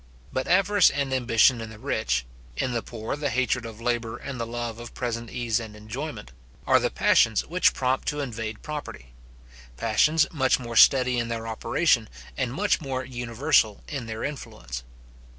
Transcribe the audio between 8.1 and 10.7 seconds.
invade property; passions much